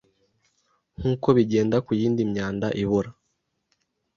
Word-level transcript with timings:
nk’uko 0.97 1.27
bigenda 1.37 1.77
ku 1.85 1.91
yindi 1.99 2.21
myanda 2.31 2.67
ibora, 2.81 3.09